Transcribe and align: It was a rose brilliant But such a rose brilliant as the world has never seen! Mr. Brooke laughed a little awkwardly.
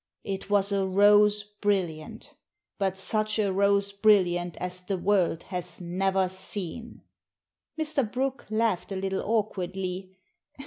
It 0.23 0.49
was 0.49 0.71
a 0.71 0.87
rose 0.87 1.43
brilliant 1.43 2.33
But 2.79 2.97
such 2.97 3.37
a 3.37 3.53
rose 3.53 3.91
brilliant 3.93 4.57
as 4.57 4.81
the 4.81 4.97
world 4.97 5.43
has 5.43 5.79
never 5.79 6.27
seen! 6.27 7.03
Mr. 7.79 8.11
Brooke 8.11 8.47
laughed 8.49 8.91
a 8.91 8.95
little 8.95 9.21
awkwardly. 9.21 10.17